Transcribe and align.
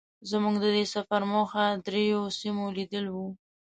زمونږ 0.29 0.55
د 0.63 0.65
دې 0.75 0.83
سفر 0.93 1.21
موخه 1.33 1.65
درېيو 1.85 2.21
سیمو 2.39 2.65
لیدل 2.77 3.05
وو. 3.09 3.27